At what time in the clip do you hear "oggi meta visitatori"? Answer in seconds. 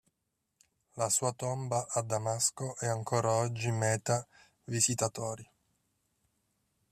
3.33-5.47